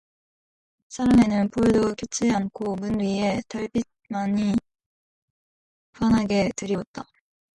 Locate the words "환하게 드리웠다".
5.93-7.05